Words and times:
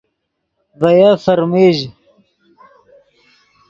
ڤے 0.79 0.91
یف 0.99 1.17
فرمژ 1.23 1.77